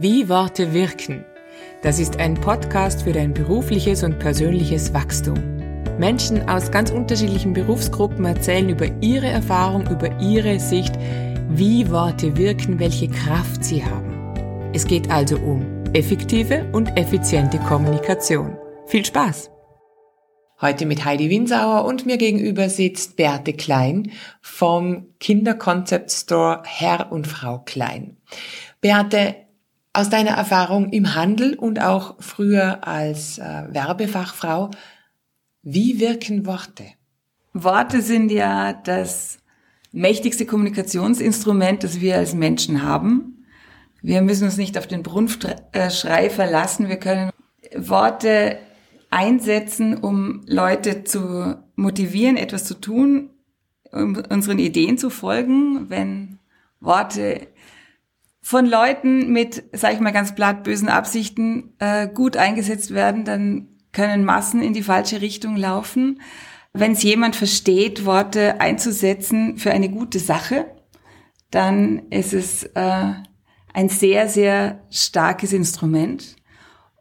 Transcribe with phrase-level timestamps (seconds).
[0.00, 1.24] Wie Worte wirken.
[1.82, 5.34] Das ist ein Podcast für dein berufliches und persönliches Wachstum.
[5.98, 10.94] Menschen aus ganz unterschiedlichen Berufsgruppen erzählen über ihre Erfahrung, über ihre Sicht,
[11.48, 14.70] wie Worte wirken, welche Kraft sie haben.
[14.72, 18.56] Es geht also um effektive und effiziente Kommunikation.
[18.86, 19.50] Viel Spaß!
[20.60, 24.12] Heute mit Heidi Winsauer und mir gegenüber sitzt Berthe Klein
[24.42, 28.16] vom Kinderconcept Store Herr und Frau Klein.
[28.80, 29.47] Beate,
[29.98, 34.70] aus deiner Erfahrung im Handel und auch früher als äh, Werbefachfrau,
[35.62, 36.84] wie wirken Worte?
[37.52, 39.38] Worte sind ja das
[39.90, 43.44] mächtigste Kommunikationsinstrument, das wir als Menschen haben.
[44.00, 46.88] Wir müssen uns nicht auf den Brunftschrei verlassen.
[46.88, 47.32] Wir können
[47.74, 48.60] Worte
[49.10, 53.30] einsetzen, um Leute zu motivieren, etwas zu tun,
[53.90, 55.90] um unseren Ideen zu folgen.
[55.90, 56.38] Wenn
[56.78, 57.48] Worte
[58.48, 63.68] von Leuten mit, sag ich mal ganz platt, bösen Absichten äh, gut eingesetzt werden, dann
[63.92, 66.22] können Massen in die falsche Richtung laufen.
[66.72, 70.64] Wenn es jemand versteht, Worte einzusetzen für eine gute Sache,
[71.50, 73.12] dann ist es äh,
[73.74, 76.36] ein sehr, sehr starkes Instrument.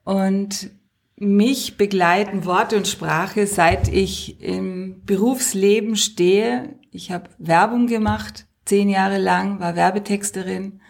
[0.04, 0.72] Und
[1.16, 6.78] mich begleiten Worte und Sprache, seit ich im Berufsleben stehe.
[6.92, 10.82] Ich habe Werbung gemacht, zehn Jahre lang, war Werbetexterin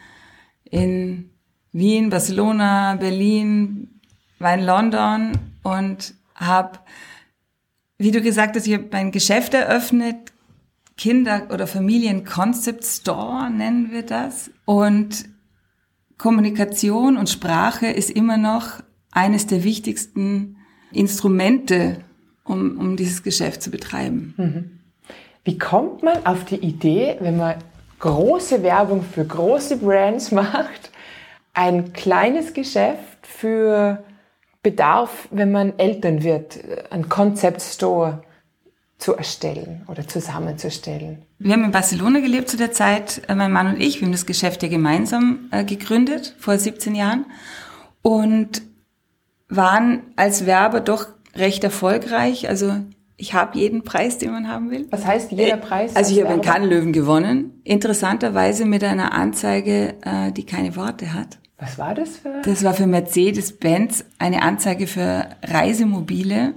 [0.72, 1.30] in
[1.72, 4.00] Wien, Barcelona, Berlin,
[4.40, 5.32] war in London
[5.64, 6.80] und habe,
[7.98, 10.34] wie du gesagt hast, ich habe mein Geschäft eröffnet,
[10.98, 14.50] Kinder- oder Familien-Concept Store nennen wir das.
[14.66, 15.30] Und
[16.18, 18.82] Kommunikation und Sprache ist immer noch
[19.12, 20.58] eines der wichtigsten
[20.92, 22.04] Instrumente,
[22.44, 24.34] um, um dieses Geschäft zu betreiben.
[24.38, 24.80] Mhm.
[25.44, 27.56] Wie kommt man auf die Idee, wenn man
[28.00, 30.92] große Werbung für große Brands macht,
[31.54, 34.04] ein kleines Geschäft für
[34.62, 36.60] Bedarf, wenn man Eltern wird,
[36.90, 38.22] ein Concept Store
[38.98, 41.24] zu erstellen oder zusammenzustellen.
[41.40, 44.00] Wir haben in Barcelona gelebt zu der Zeit, äh, mein Mann und ich.
[44.00, 47.26] Wir haben das Geschäft ja gemeinsam äh, gegründet vor 17 Jahren
[48.02, 48.64] und
[49.50, 52.50] waren als Werber doch recht erfolgreich.
[52.50, 52.76] Also
[53.18, 54.88] ich habe jeden Preis, den man haben will.
[54.92, 55.96] Was heißt jeder äh, Preis?
[55.96, 57.62] Also ich habe einen Kannenlöwen gewonnen.
[57.64, 61.40] Interessanterweise mit einer Anzeige, äh, die keine Worte hat.
[61.58, 62.42] Was war das für?
[62.44, 66.54] Das war für Mercedes-Benz eine Anzeige für Reisemobile.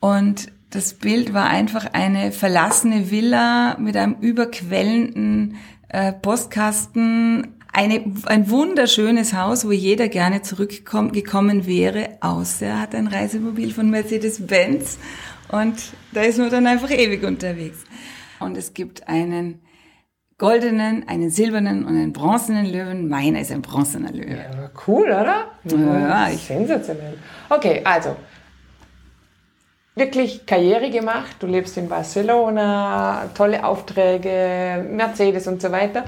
[0.00, 5.54] Und das Bild war einfach eine verlassene Villa mit einem überquellenden
[5.88, 7.54] äh, Postkasten.
[7.76, 13.90] Eine, ein wunderschönes Haus, wo jeder gerne zurückgekommen wäre, außer er hat ein Reisemobil von
[13.90, 14.96] Mercedes-Benz
[15.48, 15.74] und
[16.12, 17.78] da ist man dann einfach ewig unterwegs.
[18.38, 19.60] Und es gibt einen
[20.38, 23.08] goldenen, einen silbernen und einen bronzenen Löwen.
[23.08, 24.36] Meiner ist ein bronzener Löwe.
[24.36, 25.46] Ja, cool, oder?
[25.64, 27.18] Ja, ich sensationell.
[27.48, 28.14] Okay, also
[29.96, 31.34] wirklich Karriere gemacht.
[31.40, 36.04] Du lebst in Barcelona, tolle Aufträge, Mercedes und so weiter.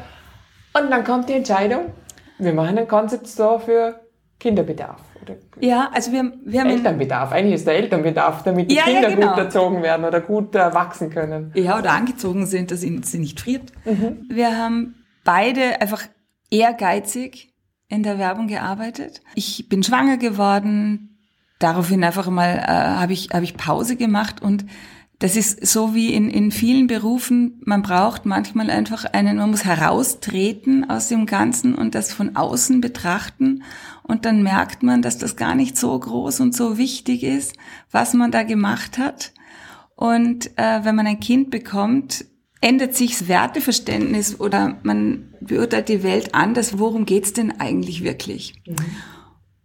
[0.78, 1.92] Und dann kommt die Entscheidung,
[2.38, 4.00] wir machen einen Concept Store für
[4.38, 5.00] Kinderbedarf.
[5.22, 7.32] Oder ja, also wir, wir haben Elternbedarf.
[7.32, 9.28] Eigentlich ist der Elternbedarf, damit die ja, Kinder ja, genau.
[9.28, 11.52] gut erzogen werden oder gut äh, wachsen können.
[11.54, 13.72] Ja, oder angezogen sind, dass sie, sie nicht friert.
[13.84, 14.26] Mhm.
[14.28, 16.02] Wir haben beide einfach
[16.50, 17.54] ehrgeizig
[17.88, 19.22] in der Werbung gearbeitet.
[19.34, 21.18] Ich bin schwanger geworden.
[21.58, 24.66] Daraufhin einfach mal äh, habe ich habe ich Pause gemacht und
[25.18, 29.64] das ist so wie in, in vielen Berufen, man braucht manchmal einfach einen, man muss
[29.64, 33.62] heraustreten aus dem Ganzen und das von außen betrachten
[34.02, 37.54] und dann merkt man, dass das gar nicht so groß und so wichtig ist,
[37.90, 39.32] was man da gemacht hat.
[39.94, 42.26] Und äh, wenn man ein Kind bekommt,
[42.60, 46.78] ändert sich das Werteverständnis oder man beurteilt die Welt anders.
[46.78, 48.54] Worum geht's denn eigentlich wirklich?
[48.66, 48.76] Mhm.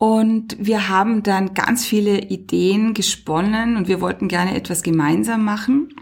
[0.01, 5.93] Und wir haben dann ganz viele Ideen gesponnen und wir wollten gerne etwas gemeinsam machen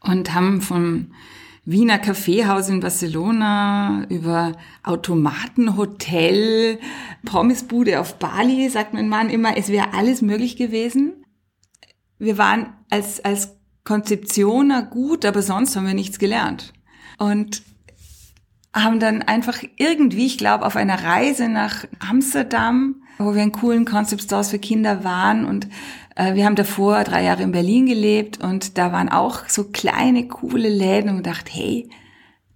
[0.00, 1.12] und haben vom
[1.64, 6.80] Wiener Kaffeehaus in Barcelona über Automatenhotel,
[7.24, 11.24] Pommesbude auf Bali, sagt mein Mann immer, es wäre alles möglich gewesen.
[12.18, 16.72] Wir waren als, als Konzeptioner gut, aber sonst haben wir nichts gelernt.
[17.18, 17.62] Und
[18.74, 23.84] haben dann einfach irgendwie, ich glaube, auf einer Reise nach Amsterdam wo wir in coolen
[23.84, 25.68] Concept Stores für Kinder waren und
[26.16, 30.26] äh, wir haben davor drei Jahre in Berlin gelebt und da waren auch so kleine,
[30.28, 31.88] coole Läden und gedacht, hey,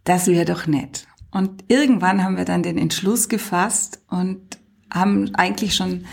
[0.04, 1.06] das wäre doch nett.
[1.30, 4.58] Und irgendwann haben wir dann den Entschluss gefasst und
[4.92, 6.06] haben eigentlich schon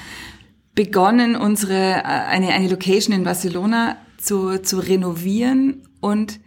[0.74, 6.40] begonnen, unsere, äh, eine, eine Location in Barcelona zu, zu renovieren und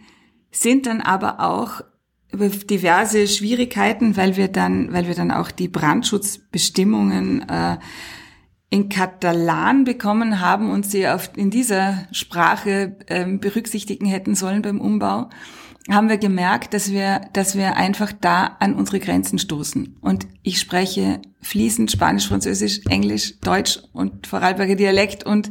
[0.51, 1.83] sind dann aber auch
[2.33, 7.79] diverse Schwierigkeiten, weil wir dann, weil wir dann auch die Brandschutzbestimmungen äh,
[8.71, 14.81] in Katalan bekommen haben und sie auf, in dieser Sprache ähm, berücksichtigen hätten sollen beim
[14.81, 15.31] Umbau,
[15.91, 19.97] haben wir gemerkt, dass wir, dass wir einfach da an unsere Grenzen stoßen.
[20.03, 25.51] Und ich spreche fließend Spanisch, Französisch, Englisch, Deutsch und Vorarlberger Dialekt und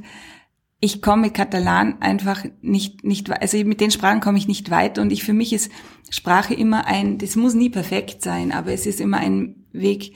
[0.80, 5.00] ich komme mit Katalan einfach nicht, nicht, also mit den Sprachen komme ich nicht weit
[5.00, 5.72] und ich, für mich ist
[6.10, 10.14] Sprache immer ein, das muss nie perfekt sein, aber es ist immer ein Weg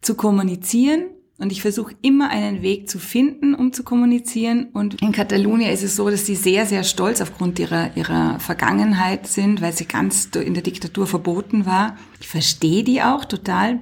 [0.00, 1.04] zu kommunizieren
[1.38, 4.68] und ich versuche immer einen Weg zu finden, um zu kommunizieren.
[4.72, 9.26] Und in Katalonien ist es so, dass sie sehr, sehr stolz aufgrund ihrer, ihrer Vergangenheit
[9.26, 11.96] sind, weil sie ganz in der Diktatur verboten war.
[12.20, 13.80] Ich verstehe die auch total.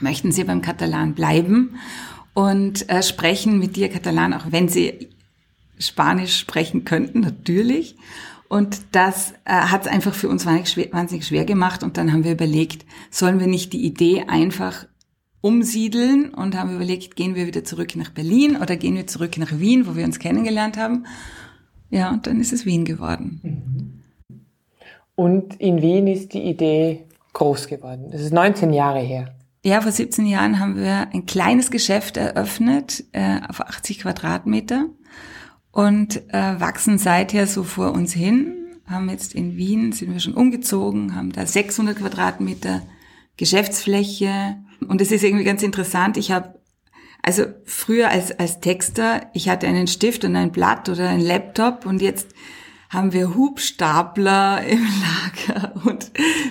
[0.00, 1.76] Möchten sie beim Katalan bleiben
[2.34, 5.08] und äh, sprechen mit dir Katalan, auch wenn sie
[5.78, 7.96] Spanisch sprechen könnten, natürlich.
[8.48, 11.82] Und das äh, hat es einfach für uns wahnsinnig schwer, gemacht.
[11.82, 14.86] Und dann haben wir überlegt, sollen wir nicht die Idee einfach
[15.40, 19.58] umsiedeln und haben überlegt, gehen wir wieder zurück nach Berlin oder gehen wir zurück nach
[19.58, 21.06] Wien, wo wir uns kennengelernt haben.
[21.90, 23.40] Ja, und dann ist es Wien geworden.
[23.42, 24.02] Mhm.
[25.14, 28.08] Und in Wien ist die Idee groß geworden.
[28.10, 29.34] Das ist 19 Jahre her.
[29.64, 34.86] Ja, vor 17 Jahren haben wir ein kleines Geschäft eröffnet äh, auf 80 Quadratmeter
[35.76, 38.54] und äh, wachsen seither so vor uns hin.
[38.88, 42.80] Haben jetzt in Wien, sind wir schon umgezogen, haben da 600 Quadratmeter
[43.36, 44.56] Geschäftsfläche,
[44.88, 46.16] und es ist irgendwie ganz interessant.
[46.16, 46.58] Ich habe
[47.22, 51.84] also früher als, als Texter, ich hatte einen Stift und ein Blatt oder ein Laptop
[51.84, 52.28] und jetzt
[52.88, 54.86] haben wir Hubstapler im
[55.46, 56.10] Lager und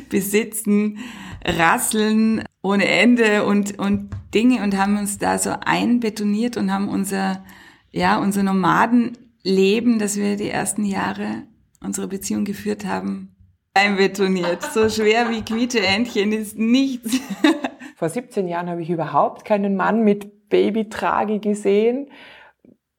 [0.09, 0.99] besitzen
[1.43, 7.43] Rasseln ohne Ende und, und Dinge und haben uns da so einbetoniert und haben unser,
[7.95, 11.43] ja, unser Nomadenleben, das wir die ersten Jahre
[11.81, 13.33] unserer Beziehung geführt haben,
[13.73, 14.63] einbetoniert.
[14.63, 17.19] So schwer wie Quietscheentchen ist nichts.
[17.95, 22.09] Vor 17 Jahren habe ich überhaupt keinen Mann mit Babytrage gesehen.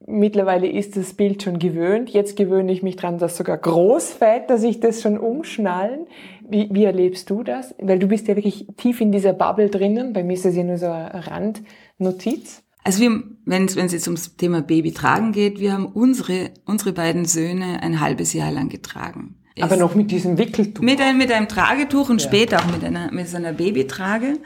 [0.07, 2.09] Mittlerweile ist das Bild schon gewöhnt.
[2.09, 6.07] Jetzt gewöhne ich mich dran, dass sogar Großväter sich das schon umschnallen.
[6.41, 7.75] Wie, wie erlebst du das?
[7.79, 10.13] Weil du bist ja wirklich tief in dieser Bubble drinnen.
[10.13, 12.63] Bei mir ist das ja nur so eine Randnotiz.
[12.87, 17.83] Also wir, wenn es jetzt ums Thema Babytragen geht, wir haben unsere, unsere beiden Söhne
[17.83, 19.35] ein halbes Jahr lang getragen.
[19.59, 20.81] Aber noch mit diesem Wickeltuch?
[20.81, 22.27] Mit einem, mit einem Tragetuch und ja.
[22.29, 24.39] später auch mit einer, mit so einer Babytrage.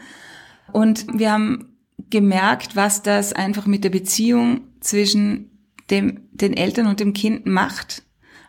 [0.72, 1.76] Und wir haben
[2.10, 5.52] gemerkt, was das einfach mit der Beziehung zwischen
[5.92, 8.02] dem, den Eltern und dem Kind macht.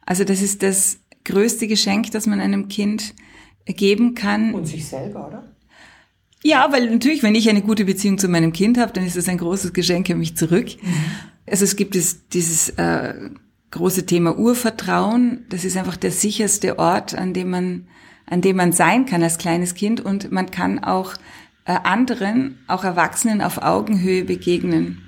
[0.06, 3.12] Also das ist das größte Geschenk, das man einem Kind
[3.66, 4.54] geben kann.
[4.54, 5.51] Und sich selber, oder?
[6.42, 9.28] Ja, weil natürlich, wenn ich eine gute Beziehung zu meinem Kind habe, dann ist das
[9.28, 10.66] ein großes Geschenk für mich zurück.
[10.80, 10.94] Mhm.
[11.46, 13.14] Also es gibt es, dieses äh,
[13.70, 15.44] große Thema Urvertrauen.
[15.48, 17.86] Das ist einfach der sicherste Ort, an dem man,
[18.26, 21.14] an dem man sein kann als kleines Kind und man kann auch
[21.64, 25.02] äh, anderen, auch Erwachsenen auf Augenhöhe begegnen.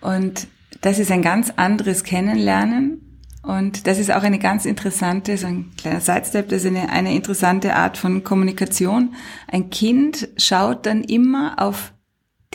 [0.00, 0.48] Und
[0.80, 3.01] das ist ein ganz anderes Kennenlernen.
[3.42, 7.14] Und das ist auch eine ganz interessante, so ein kleiner Sidestep, das ist eine, eine
[7.14, 9.14] interessante Art von Kommunikation.
[9.48, 11.92] Ein Kind schaut dann immer auf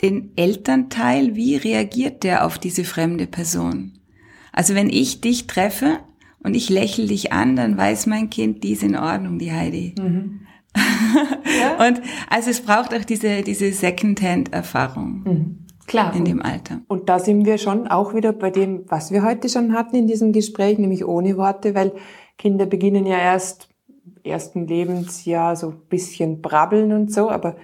[0.02, 3.98] den Elternteil, wie reagiert der auf diese fremde Person.
[4.52, 5.98] Also wenn ich dich treffe
[6.40, 9.94] und ich lächle dich an, dann weiß mein Kind, die ist in Ordnung, die Heidi.
[9.98, 10.40] Mhm.
[11.60, 11.88] Ja?
[11.88, 15.22] Und also es braucht auch diese, diese Second-Hand-Erfahrung.
[15.24, 15.67] Mhm.
[15.88, 16.14] Klar.
[16.14, 16.82] In dem Alter.
[16.86, 20.06] Und da sind wir schon auch wieder bei dem, was wir heute schon hatten in
[20.06, 21.92] diesem Gespräch, nämlich ohne Worte, weil
[22.36, 27.56] Kinder beginnen ja erst im ersten Lebensjahr so ein bisschen brabbeln und so, aber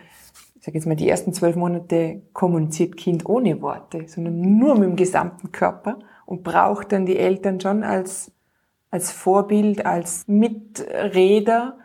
[0.57, 4.89] ich sage jetzt mal, die ersten zwölf Monate kommuniziert Kind ohne Worte, sondern nur mit
[4.89, 8.33] dem gesamten Körper und braucht dann die Eltern schon als,
[8.91, 11.77] als Vorbild, als Miträder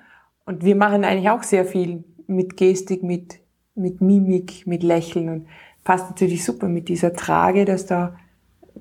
[0.46, 3.42] und wir machen eigentlich auch sehr viel mit Gestik, mit,
[3.76, 5.48] mit Mimik, mit Lächeln und
[5.90, 8.16] passt natürlich super mit dieser Trage, dass da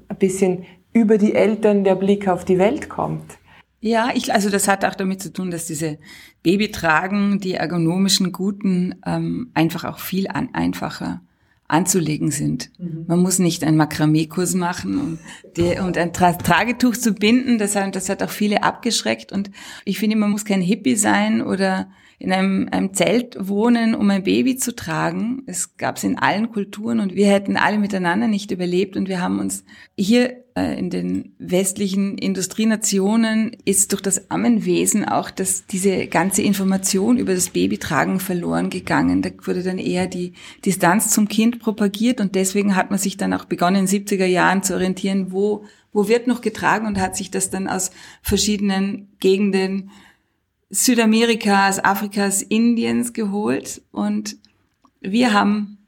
[0.08, 3.38] ein bisschen über die Eltern der Blick auf die Welt kommt.
[3.80, 5.96] Ja, ich, also das hat auch damit zu tun, dass diese
[6.42, 11.22] Babytragen, die ergonomischen Guten, ähm, einfach auch viel an, einfacher
[11.66, 12.72] anzulegen sind.
[12.78, 13.06] Mhm.
[13.08, 15.18] Man muss nicht einen Makramee-Kurs machen, um,
[15.56, 17.56] die, um ein Tra Tragetuch zu binden.
[17.56, 19.32] Das hat, das hat auch viele abgeschreckt.
[19.32, 19.50] Und
[19.86, 21.88] ich finde, man muss kein Hippie sein oder
[22.20, 25.42] in einem, einem Zelt wohnen, um ein Baby zu tragen.
[25.46, 28.96] Es gab es in allen Kulturen und wir hätten alle miteinander nicht überlebt.
[28.96, 29.64] Und wir haben uns
[29.96, 37.18] hier äh, in den westlichen Industrienationen ist durch das Ammenwesen auch dass diese ganze Information
[37.18, 39.22] über das Babytragen verloren gegangen.
[39.22, 40.32] Da wurde dann eher die
[40.64, 44.26] Distanz zum Kind propagiert und deswegen hat man sich dann auch begonnen, in den 70er
[44.26, 49.08] Jahren zu orientieren, wo, wo wird noch getragen und hat sich das dann aus verschiedenen
[49.20, 49.90] Gegenden
[50.70, 53.82] Südamerikas, Afrikas, Indiens geholt.
[53.90, 54.36] Und
[55.00, 55.78] wir haben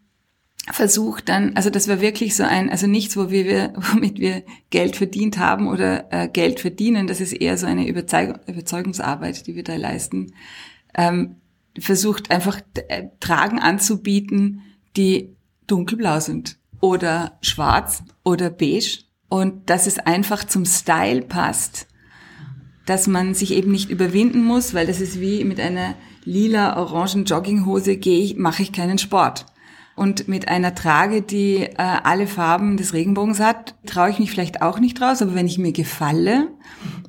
[0.73, 4.97] versucht dann, also das war wirklich so ein, also nichts, wo wir, womit wir Geld
[4.97, 9.65] verdient haben oder äh, Geld verdienen, das ist eher so eine Überzeug Überzeugungsarbeit, die wir
[9.65, 10.33] da leisten.
[10.95, 11.37] Ähm,
[11.79, 14.63] versucht einfach äh, Tragen anzubieten,
[14.97, 15.35] die
[15.67, 19.05] dunkelblau sind oder schwarz oder beige.
[19.29, 21.87] Und dass es einfach zum Style passt,
[22.87, 25.95] dass man sich eben nicht überwinden muss, weil das ist wie mit einer
[26.25, 29.47] lila orangen Jogginghose gehe ich mache ich keinen Sport.
[29.97, 34.63] Und mit einer Trage, die äh, alle Farben des Regenbogens hat, traue ich mich vielleicht
[34.63, 35.21] auch nicht raus.
[35.21, 36.49] Aber wenn ich mir gefalle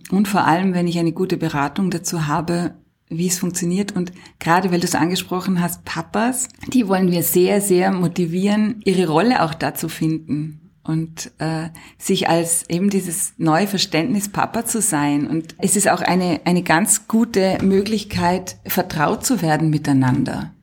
[0.10, 2.74] und vor allem, wenn ich eine gute Beratung dazu habe,
[3.08, 3.96] wie es funktioniert.
[3.96, 9.08] Und gerade weil du es angesprochen hast, Papas, die wollen wir sehr, sehr motivieren, ihre
[9.08, 14.82] Rolle auch da zu finden und äh, sich als eben dieses neue Verständnis Papa zu
[14.82, 15.28] sein.
[15.28, 20.54] Und es ist auch eine, eine ganz gute Möglichkeit, vertraut zu werden miteinander.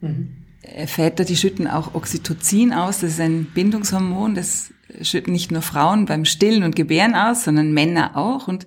[0.00, 0.36] Mhm.
[0.86, 6.06] Väter, die schütten auch Oxytocin aus, das ist ein Bindungshormon, das schütten nicht nur Frauen
[6.06, 8.48] beim Stillen und Gebären aus, sondern Männer auch.
[8.48, 8.66] Und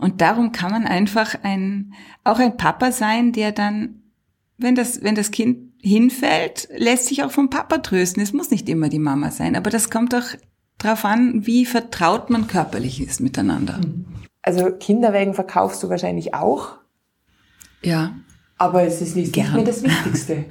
[0.00, 1.92] und darum kann man einfach ein,
[2.24, 4.00] auch ein Papa sein, der dann,
[4.56, 8.22] wenn das, wenn das Kind hinfällt, lässt sich auch vom Papa trösten.
[8.22, 10.36] Es muss nicht immer die Mama sein, aber das kommt auch
[10.78, 13.80] darauf an, wie vertraut man körperlich ist miteinander.
[14.42, 16.78] Also Kinderwägen verkaufst du wahrscheinlich auch.
[17.82, 18.14] Ja.
[18.58, 20.44] Aber es ist nicht, nicht mehr das Wichtigste.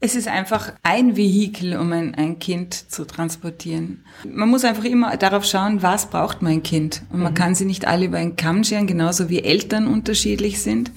[0.00, 4.04] Es ist einfach ein Vehikel, um ein, ein, Kind zu transportieren.
[4.28, 7.02] Man muss einfach immer darauf schauen, was braucht mein Kind.
[7.10, 7.36] Und man mhm.
[7.36, 10.90] kann sie nicht alle über einen Kamm scheren, genauso wie Eltern unterschiedlich sind.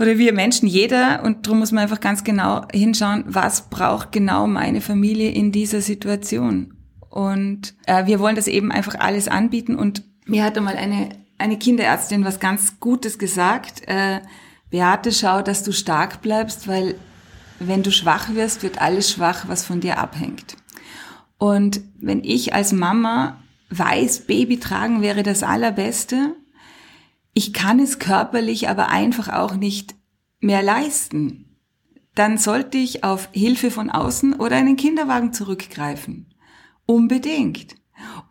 [0.00, 1.22] Oder wir Menschen, jeder.
[1.22, 5.82] Und darum muss man einfach ganz genau hinschauen, was braucht genau meine Familie in dieser
[5.82, 6.72] Situation.
[7.10, 9.76] Und äh, wir wollen das eben einfach alles anbieten.
[9.76, 13.86] Und mir hat einmal eine, eine Kinderärztin was ganz Gutes gesagt.
[13.88, 14.20] Äh,
[14.70, 16.94] Beate, schau, dass du stark bleibst, weil
[17.58, 20.56] wenn du schwach wirst, wird alles schwach, was von dir abhängt.
[21.36, 23.36] Und wenn ich als Mama
[23.68, 26.36] weiß, Baby tragen wäre das Allerbeste,
[27.32, 29.94] ich kann es körperlich aber einfach auch nicht
[30.40, 31.56] mehr leisten,
[32.14, 36.34] dann sollte ich auf Hilfe von außen oder einen Kinderwagen zurückgreifen.
[36.86, 37.76] Unbedingt.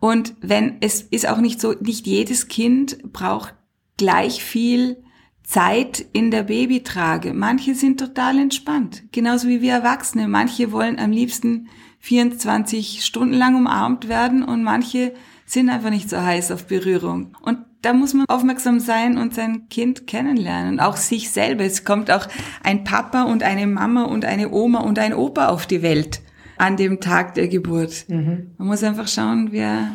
[0.00, 3.54] Und wenn es ist auch nicht so, nicht jedes Kind braucht
[3.96, 5.02] gleich viel
[5.42, 7.34] Zeit in der Babytrage.
[7.34, 10.28] Manche sind total entspannt, genauso wie wir Erwachsene.
[10.28, 11.68] Manche wollen am liebsten
[12.00, 15.12] 24 Stunden lang umarmt werden und manche
[15.46, 17.36] sind einfach nicht so heiß auf Berührung.
[17.42, 21.64] Und da muss man aufmerksam sein und sein Kind kennenlernen, auch sich selber.
[21.64, 22.26] Es kommt auch
[22.62, 26.20] ein Papa und eine Mama und eine Oma und ein Opa auf die Welt
[26.58, 28.04] an dem Tag der Geburt.
[28.08, 28.52] Mhm.
[28.58, 29.90] Man muss einfach schauen, wer.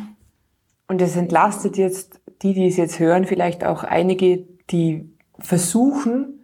[0.88, 6.40] Und es entlastet jetzt die, die es jetzt hören, vielleicht auch einige, die versuchen,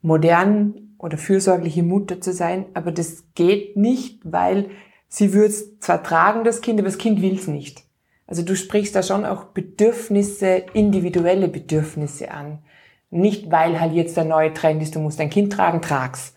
[0.00, 4.70] modern oder fürsorgliche Mutter zu sein, aber das geht nicht, weil
[5.08, 7.83] sie würde es zwar tragen, das Kind, aber das Kind will es nicht.
[8.26, 12.60] Also du sprichst da schon auch Bedürfnisse, individuelle Bedürfnisse an.
[13.10, 16.34] Nicht, weil halt jetzt der neue Trend ist, du musst dein Kind tragen, trag's.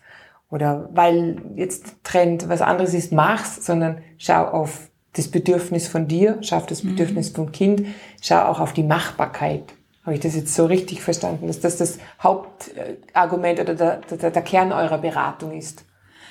[0.50, 6.38] Oder weil jetzt Trend was anderes ist, mach's, sondern schau auf das Bedürfnis von dir,
[6.42, 6.90] schau auf das mhm.
[6.90, 7.34] Bedürfnis mhm.
[7.34, 7.86] vom Kind,
[8.22, 9.74] schau auch auf die Machbarkeit.
[10.04, 14.42] Habe ich das jetzt so richtig verstanden, dass das das Hauptargument oder der, der, der
[14.42, 15.84] Kern eurer Beratung ist?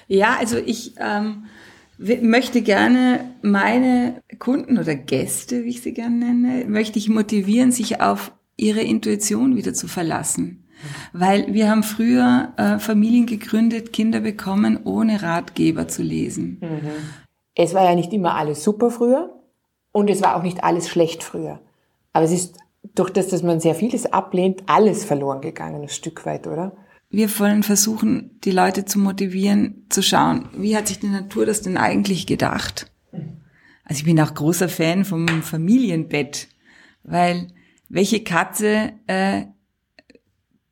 [0.08, 1.46] Ja, also ich ähm,
[1.98, 8.01] möchte gerne meine Kunden oder Gäste, wie ich sie gerne nenne, möchte ich motivieren, sich
[8.01, 10.63] auf ihre Intuition wieder zu verlassen.
[11.12, 16.60] Weil wir haben früher äh, Familien gegründet, Kinder bekommen, ohne Ratgeber zu lesen.
[16.62, 16.92] Mhm.
[17.56, 19.34] Es war ja nicht immer alles super früher
[19.92, 21.60] und es war auch nicht alles schlecht früher.
[22.13, 22.58] Aber es ist
[22.94, 26.74] durch das, dass man sehr vieles ablehnt, alles verloren gegangen, ein Stück weit, oder?
[27.10, 31.62] Wir wollen versuchen, die Leute zu motivieren, zu schauen, wie hat sich die Natur das
[31.62, 32.92] denn eigentlich gedacht?
[33.84, 36.50] Also ich bin auch großer Fan vom Familienbett,
[37.04, 37.54] weil
[37.88, 39.46] welche Katze äh,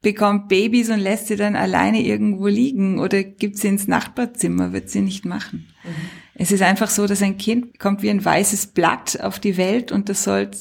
[0.01, 4.89] bekommt Babys und lässt sie dann alleine irgendwo liegen oder gibt sie ins Nachbarzimmer, wird
[4.89, 5.67] sie nicht machen.
[5.83, 5.89] Mhm.
[6.35, 9.91] Es ist einfach so, dass ein Kind kommt wie ein weißes Blatt auf die Welt
[9.93, 10.51] und das soll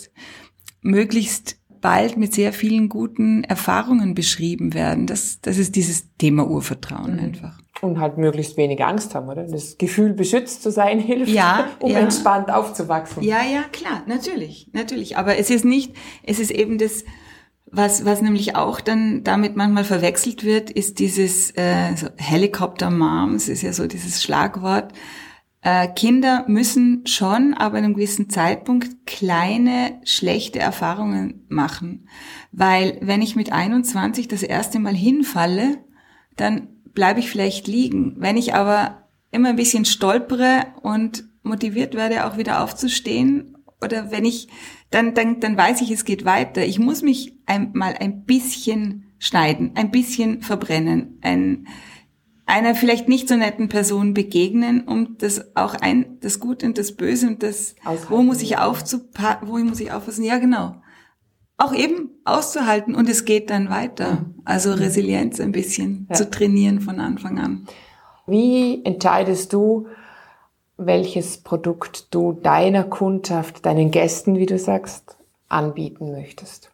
[0.81, 5.07] möglichst bald mit sehr vielen guten Erfahrungen beschrieben werden.
[5.07, 7.19] Das, das ist dieses Thema Urvertrauen mhm.
[7.19, 7.59] einfach.
[7.83, 9.45] Und halt möglichst wenig Angst haben, oder?
[9.45, 11.99] Das Gefühl, beschützt zu sein, hilft, ja, um ja.
[11.99, 13.23] entspannt aufzuwachsen.
[13.23, 15.19] Ja, ja, klar, natürlich, natürlich.
[15.19, 17.05] Aber es ist nicht, es ist eben das,
[17.67, 23.51] was, was nämlich auch dann damit manchmal verwechselt wird, ist dieses äh, so Helicopter Moms,
[23.51, 24.91] ist ja so dieses Schlagwort.
[25.65, 32.07] Äh, Kinder müssen schon, aber in einem gewissen Zeitpunkt kleine, schlechte Erfahrungen machen.
[32.53, 35.79] Weil wenn ich mit 21 das erste Mal hinfalle,
[36.37, 38.17] dann bleibe ich vielleicht liegen.
[38.19, 44.27] Wenn ich aber immer ein bisschen stolpere und motiviert werde, auch wieder aufzustehen, oder wenn
[44.27, 44.49] ich,
[44.91, 46.65] dann, dann, dann weiß ich, es geht weiter.
[46.65, 51.69] Ich muss mich einmal ein bisschen schneiden, ein bisschen verbrennen, ein,
[52.47, 56.93] einer vielleicht nicht so netten Person begegnen, um das auch ein, das Gute und das
[56.93, 60.25] Böse und das, Aushalten, wo muss ich aufzupa wo muss ich aufpassen?
[60.25, 60.77] Ja, genau.
[61.57, 64.27] Auch eben auszuhalten und es geht dann weiter.
[64.45, 66.17] Also Resilienz ein bisschen ja.
[66.17, 67.67] zu trainieren von Anfang an.
[68.27, 69.87] Wie entscheidest du,
[70.77, 75.17] welches Produkt du deiner Kundschaft, deinen Gästen, wie du sagst,
[75.49, 76.73] anbieten möchtest?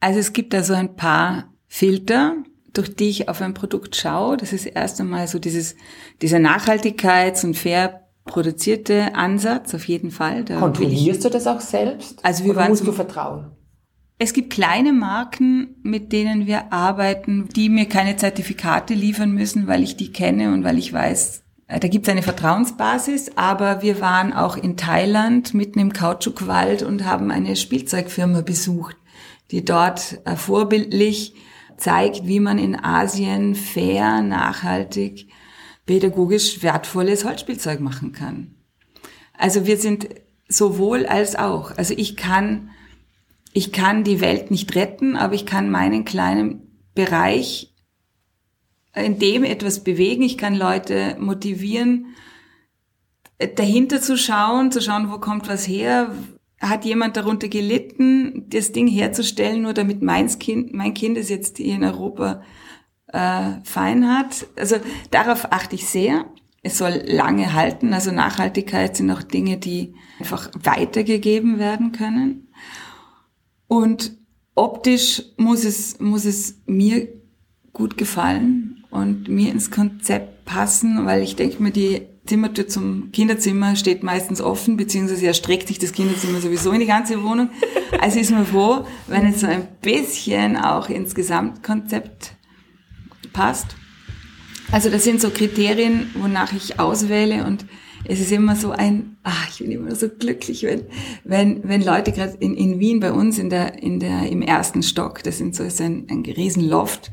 [0.00, 2.36] Also es gibt da so ein paar Filter,
[2.72, 4.36] durch die ich auf ein Produkt schaue.
[4.36, 5.76] Das ist erst einmal so dieses,
[6.22, 10.44] dieser Nachhaltigkeits- und fair produzierte Ansatz, auf jeden Fall.
[10.44, 12.24] Da Kontrollierst du das auch selbst?
[12.24, 13.52] Also wir Oder musst du vertrauen?
[14.18, 19.82] Es gibt kleine Marken, mit denen wir arbeiten, die mir keine Zertifikate liefern müssen, weil
[19.82, 24.00] ich die kenne und weil ich weiß, äh, da gibt es eine Vertrauensbasis, aber wir
[24.00, 28.96] waren auch in Thailand mitten im Kautschukwald und haben eine Spielzeugfirma besucht,
[29.50, 31.34] die dort äh, vorbildlich
[31.80, 35.28] zeigt, wie man in Asien fair, nachhaltig,
[35.86, 38.54] pädagogisch wertvolles Holzspielzeug machen kann.
[39.36, 40.08] Also wir sind
[40.48, 41.76] sowohl als auch.
[41.76, 42.70] Also ich kann,
[43.52, 46.62] ich kann die Welt nicht retten, aber ich kann meinen kleinen
[46.94, 47.74] Bereich
[48.94, 50.22] in dem etwas bewegen.
[50.22, 52.14] Ich kann Leute motivieren,
[53.56, 56.14] dahinter zu schauen, zu schauen, wo kommt was her,
[56.60, 61.56] hat jemand darunter gelitten, das Ding herzustellen, nur damit mein Kind, mein Kind es jetzt
[61.56, 62.42] hier in Europa
[63.08, 64.46] äh, fein hat.
[64.56, 64.76] Also
[65.10, 66.26] darauf achte ich sehr.
[66.62, 67.94] Es soll lange halten.
[67.94, 72.48] Also Nachhaltigkeit sind auch Dinge, die einfach weitergegeben werden können.
[73.66, 74.12] Und
[74.54, 77.08] optisch muss es, muss es mir
[77.72, 83.76] gut gefallen und mir ins Konzept passen, weil ich denke mir, die Zimmertür zum Kinderzimmer
[83.76, 87.50] steht meistens offen, beziehungsweise erstreckt sich das Kinderzimmer sowieso in die ganze Wohnung.
[88.00, 92.34] Also ist man froh, wenn es so ein bisschen auch ins Gesamtkonzept
[93.32, 93.74] passt.
[94.70, 97.66] Also das sind so Kriterien, wonach ich auswähle und
[98.04, 100.84] es ist immer so ein, ach, ich bin immer so glücklich, wenn,
[101.24, 104.82] wenn, wenn Leute gerade in, in Wien bei uns in der, in der, im ersten
[104.82, 107.10] Stock, das sind so, ist ein, ein Riesenloft,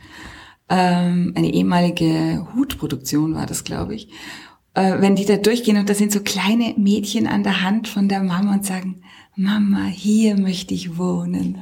[0.70, 4.10] ähm, eine ehemalige Hutproduktion war das, glaube ich
[4.82, 8.22] wenn die da durchgehen und da sind so kleine Mädchen an der Hand von der
[8.22, 9.02] Mama und sagen,
[9.40, 11.60] Mama, hier möchte ich wohnen.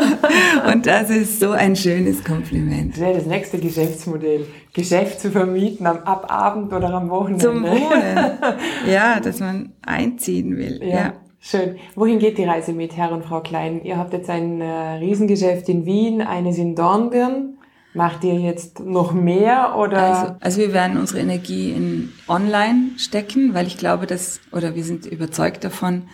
[0.72, 2.94] und das ist so ein schönes Kompliment.
[2.94, 4.46] Das wäre das nächste Geschäftsmodell.
[4.72, 7.44] Geschäft zu vermieten am ab Abend oder am Wochenende.
[7.44, 8.38] Zum Wohnen.
[8.90, 10.80] Ja, dass man einziehen will.
[10.82, 10.88] Ja.
[10.88, 11.12] ja.
[11.38, 11.76] Schön.
[11.96, 13.84] Wohin geht die Reise mit Herr und Frau Klein?
[13.84, 17.58] Ihr habt jetzt ein äh, Riesengeschäft in Wien, eines in Dornbirn.
[17.94, 20.02] Macht ihr jetzt noch mehr oder?
[20.02, 24.84] Also, also wir werden unsere Energie in Online stecken, weil ich glaube, dass, oder wir
[24.84, 26.04] sind überzeugt davon,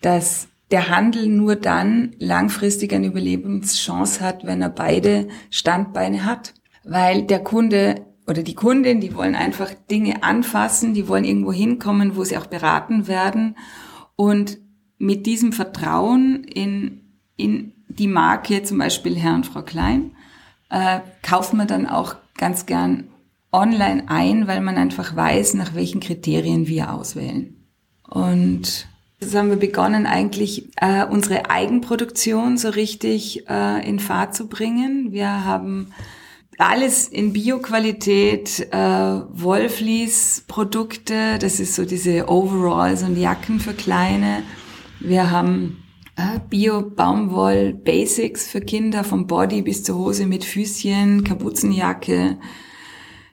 [0.00, 6.54] dass der Handel nur dann langfristig eine Überlebenschance hat, wenn er beide Standbeine hat.
[6.84, 12.16] Weil der Kunde oder die Kundin, die wollen einfach Dinge anfassen, die wollen irgendwo hinkommen,
[12.16, 13.56] wo sie auch beraten werden.
[14.16, 14.58] Und
[14.98, 20.12] mit diesem Vertrauen in, in die Marke, zum Beispiel Herrn Frau Klein,
[20.70, 23.08] äh, kauft man dann auch ganz gern
[23.52, 27.56] online ein, weil man einfach weiß, nach welchen Kriterien wir auswählen.
[28.08, 28.86] Und
[29.20, 35.12] das haben wir begonnen, eigentlich äh, unsere Eigenproduktion so richtig äh, in Fahrt zu bringen.
[35.12, 35.92] Wir haben
[36.58, 44.42] alles in Bioqualität, äh, Wollfleece-Produkte, das ist so diese Overalls und Jacken für Kleine.
[45.00, 45.79] Wir haben
[46.48, 52.38] Bio-Baumwoll-Basics für Kinder, vom Body bis zur Hose mit Füßchen, Kapuzenjacke.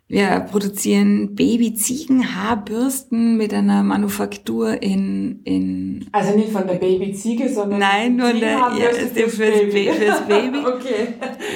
[0.10, 6.08] Wir produzieren Baby-Ziegen-Haarbürsten mit einer Manufaktur in, in...
[6.14, 7.80] Also nicht von der Baby-Ziege, sondern...
[7.80, 9.92] Nein, nur der, ja, fürs, Baby.
[9.92, 10.60] fürs Baby.
[10.66, 11.10] okay.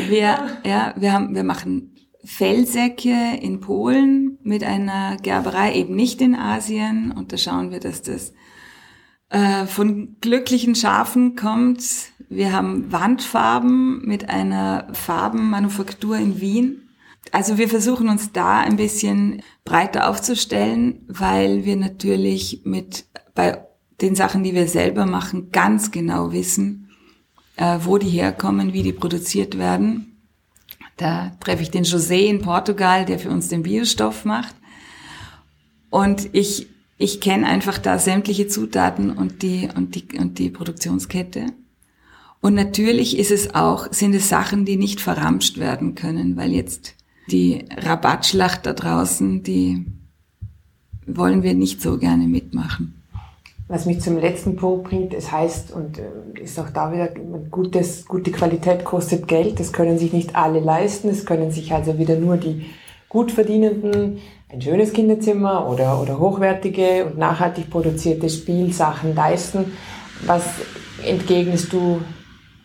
[0.09, 6.35] Wir, ja, wir haben, wir machen Fellsäcke in Polen mit einer Gerberei, eben nicht in
[6.35, 7.13] Asien.
[7.15, 8.33] Und da schauen wir, dass das
[9.61, 11.83] äh, von glücklichen Schafen kommt.
[12.29, 16.89] Wir haben Wandfarben mit einer Farbenmanufaktur in Wien.
[17.31, 23.65] Also wir versuchen uns da ein bisschen breiter aufzustellen, weil wir natürlich mit bei
[24.01, 26.89] den Sachen, die wir selber machen, ganz genau wissen,
[27.55, 30.17] äh, wo die herkommen, wie die produziert werden.
[30.97, 34.55] Da treffe ich den José in Portugal, der für uns den Biostoff macht.
[35.89, 36.67] Und ich
[37.01, 41.47] Ich kenne einfach da sämtliche Zutaten und die, und die, und die Produktionskette.
[42.41, 46.93] Und natürlich ist es auch, sind es Sachen, die nicht verramscht werden können, weil jetzt
[47.31, 49.83] die Rabattschlacht da draußen, die
[51.07, 53.01] wollen wir nicht so gerne mitmachen.
[53.67, 57.07] Was mich zum letzten Punkt bringt, es heißt und äh, ist auch da wieder
[57.49, 59.59] gutes, gute Qualität kostet Geld.
[59.59, 61.09] Das können sich nicht alle leisten.
[61.09, 62.67] Es können sich also wieder nur die
[63.11, 69.73] gut verdienenden ein schönes Kinderzimmer oder, oder hochwertige und nachhaltig produzierte Spielsachen leisten.
[70.25, 70.45] Was
[71.03, 72.01] entgegnest du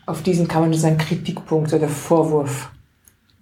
[0.06, 2.70] auf diesen, kann man nur sagen, Kritikpunkt oder Vorwurf?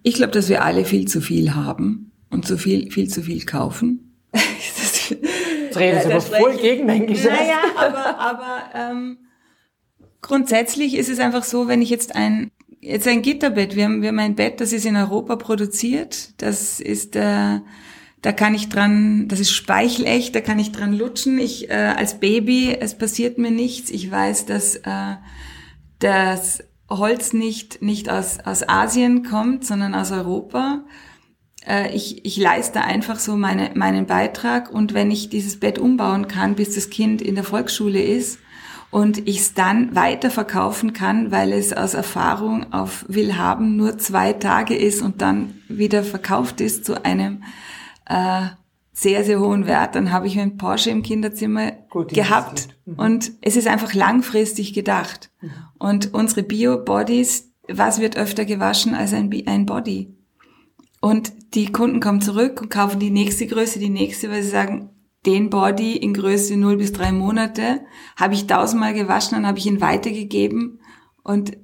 [0.03, 3.45] Ich glaube, dass wir alle viel zu viel haben und zu viel, viel zu viel
[3.45, 4.17] kaufen.
[4.33, 7.37] das redest aber voll gegen dein Geschäft.
[7.39, 9.19] Naja, aber, aber ähm,
[10.23, 12.51] grundsätzlich ist es einfach so, wenn ich jetzt ein
[12.85, 16.81] jetzt ein Gitterbett, wir haben, wir haben ein Bett, das ist in Europa produziert, das
[16.81, 17.61] ist äh,
[18.23, 21.39] da kann ich dran, das ist speichelecht, da kann ich dran lutschen.
[21.39, 23.91] Ich äh, als Baby, es passiert mir nichts.
[23.91, 25.17] Ich weiß, dass äh,
[25.99, 30.85] das Holz nicht nicht aus aus Asien kommt, sondern aus Europa.
[31.67, 36.29] Äh, ich, ich leiste einfach so meine, meinen Beitrag und wenn ich dieses Bett umbauen
[36.29, 38.39] kann, bis das Kind in der Volksschule ist
[38.95, 44.33] und ich es dann weiter verkaufen kann, weil es aus Erfahrung auf Willhaben nur zwei
[44.33, 47.43] Tage ist und dann wieder verkauft ist zu einem
[48.07, 48.43] äh,
[48.93, 49.97] sehr, sehr hohen Wert.
[49.97, 52.69] Dann habe ich einen Porsche im Kinderzimmer Gut, gehabt.
[52.85, 52.95] Mhm.
[52.95, 55.29] Und es ist einfach langfristig gedacht.
[55.41, 55.51] Mhm.
[55.77, 60.15] Und unsere Bio-Bodies, was wird öfter gewaschen als ein, ein Body?
[61.01, 64.91] Und die Kunden kommen zurück und kaufen die nächste Größe, die nächste, weil sie sagen,
[65.27, 67.81] den Body in Größe 0 bis 3 Monate
[68.17, 70.81] habe ich tausendmal gewaschen, dann habe ich ihn weitergegeben
[71.23, 71.57] und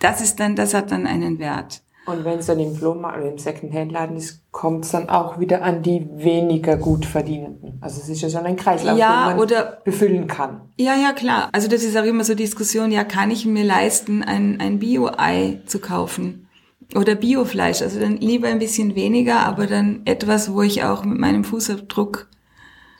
[0.00, 1.82] das ist dann, das hat dann einen Wert.
[2.06, 5.62] Und wenn es dann im Flohmarkt oder im Secondhand-Laden ist, kommt es dann auch wieder
[5.62, 7.78] an die weniger gut verdienenden.
[7.80, 10.60] Also es ist ja schon ein Kreislauf, ja, den man oder, befüllen kann.
[10.76, 11.48] Ja, ja, klar.
[11.50, 15.62] Also das ist auch immer so Diskussion, ja, kann ich mir leisten, ein, ein Bio-Ei
[15.66, 16.46] zu kaufen?
[16.94, 17.82] Oder Biofleisch?
[17.82, 22.28] Also dann lieber ein bisschen weniger, aber dann etwas, wo ich auch mit meinem Fußabdruck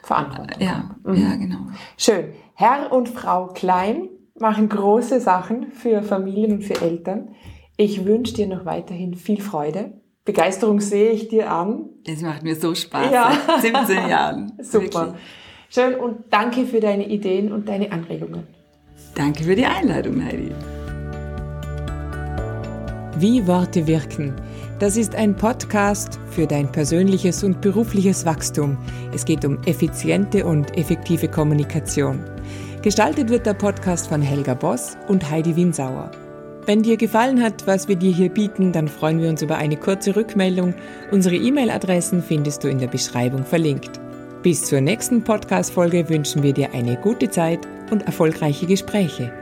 [0.07, 0.63] Verantwortung.
[0.63, 1.15] Ja, mhm.
[1.17, 1.59] ja, genau.
[1.99, 2.27] Schön.
[2.55, 7.31] Herr und Frau Klein machen große Sachen für Familien und für Eltern.
[7.77, 10.01] Ich wünsche dir noch weiterhin viel Freude.
[10.25, 11.87] Begeisterung sehe ich dir an.
[12.07, 13.13] Es macht mir so Spaß.
[13.13, 13.33] Ja.
[13.61, 14.53] Seit 17 Jahren.
[14.63, 15.07] Super.
[15.07, 15.23] Wirklich.
[15.71, 18.47] Schön und danke für deine Ideen und deine Anregungen.
[19.17, 20.53] Danke für die Einladung, Heidi.
[23.19, 24.37] Wie Worte wirken.
[24.79, 28.77] Das ist ein Podcast für dein persönliches und berufliches Wachstum.
[29.15, 32.23] Es geht um effiziente und effektive Kommunikation.
[32.83, 36.11] Gestaltet wird der Podcast von Helga Boss und Heidi Winsauer.
[36.67, 39.79] Wenn dir gefallen hat, was wir dir hier bieten, dann freuen wir uns über eine
[39.79, 40.75] kurze Rückmeldung.
[41.11, 43.99] Unsere E-Mail-Adressen findest du in der Beschreibung verlinkt.
[44.43, 47.61] Bis zur nächsten Podcast-Folge wünschen wir dir eine gute Zeit
[47.91, 49.33] und erfolgreiche Gespräche.